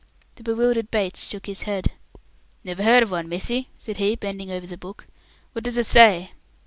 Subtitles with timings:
[0.33, 1.91] The bewildered Bates shook his head.
[2.63, 5.05] "Never heard of one, missy," said he, bending over the book.
[5.53, 6.31] "What does it say?"